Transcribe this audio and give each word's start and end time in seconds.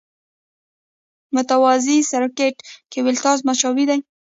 متوازي 1.35 1.97
سرکټ 2.11 2.55
کې 2.91 2.99
ولټاژ 3.05 3.39
مساوي 3.47 3.85
وي. 3.89 3.97